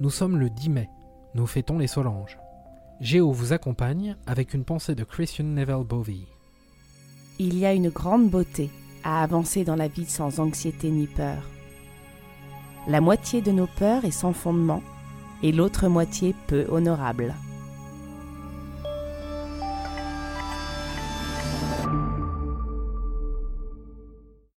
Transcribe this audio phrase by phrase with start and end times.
[0.00, 0.90] Nous sommes le 10 mai.
[1.34, 2.38] Nous fêtons les Solanges.
[3.00, 6.26] Géo vous accompagne avec une pensée de Christian Neville Bovey.
[7.38, 8.70] Il y a une grande beauté
[9.04, 11.48] à avancer dans la vie sans anxiété ni peur.
[12.88, 14.82] La moitié de nos peurs est sans fondement
[15.42, 17.34] et l'autre moitié peu honorable.